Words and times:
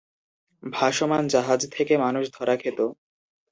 ভাসমান 0.63 1.23
জাহাজ 1.27 1.61
থেকে 1.71 1.93
মানুষ 1.97 2.25
ধরে 2.33 2.55
খেত। 2.57 2.79